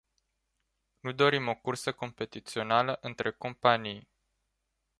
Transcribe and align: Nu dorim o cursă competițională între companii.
Nu 0.99 1.11
dorim 1.13 1.47
o 1.47 1.55
cursă 1.55 1.91
competițională 1.91 2.97
între 3.01 3.31
companii. 3.31 4.07